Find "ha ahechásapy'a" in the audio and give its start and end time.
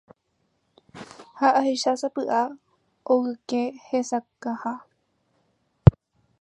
1.37-2.39